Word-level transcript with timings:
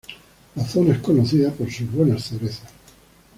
La 0.55 0.65
zona 0.65 0.93
es 0.95 0.99
conocida 0.99 1.51
por 1.51 1.71
sus 1.71 1.91
buenas 1.91 2.23
cerezas. 2.23 2.71